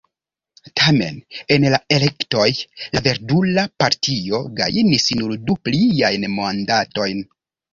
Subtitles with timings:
[0.79, 1.19] Tamen
[1.55, 2.47] en la elektoj
[2.97, 7.25] la Verdula Partio gajnis nur du pliajn mandatojn.